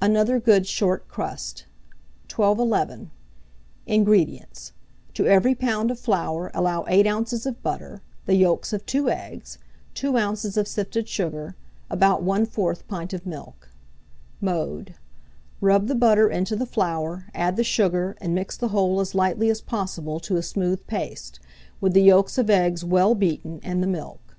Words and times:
ANOTHER 0.00 0.38
GOOD 0.38 0.68
SHORT 0.68 1.08
CRUST. 1.08 1.66
1211. 2.32 3.10
INGREDIENTS. 3.88 4.72
To 5.14 5.26
every 5.26 5.56
lb. 5.56 5.90
of 5.90 5.98
flour 5.98 6.52
allow 6.54 6.84
8 6.86 7.08
oz. 7.08 7.44
of 7.44 7.60
butter, 7.60 8.00
the 8.26 8.36
yolks 8.36 8.72
of 8.72 8.86
2 8.86 9.10
eggs, 9.10 9.58
2 9.94 10.16
oz. 10.16 10.56
of 10.56 10.68
sifted 10.68 11.08
sugar, 11.08 11.56
about 11.90 12.24
1/4 12.24 12.86
pint 12.86 13.12
of 13.12 13.26
milk. 13.26 13.70
Mode. 14.40 14.94
Rub 15.60 15.88
the 15.88 15.96
butter 15.96 16.30
into 16.30 16.54
the 16.54 16.66
flour, 16.66 17.26
add 17.34 17.56
the 17.56 17.64
sugar, 17.64 18.16
and 18.20 18.32
mix 18.32 18.56
the 18.56 18.68
whole 18.68 19.00
as 19.00 19.12
lightly 19.12 19.50
as 19.50 19.60
possible 19.60 20.20
to 20.20 20.36
a 20.36 20.42
smooth 20.44 20.86
paste, 20.86 21.40
with 21.80 21.94
the 21.94 22.02
yolks 22.02 22.38
of 22.38 22.48
eggs 22.48 22.84
well 22.84 23.16
beaten, 23.16 23.58
and 23.64 23.82
the 23.82 23.88
milk. 23.88 24.36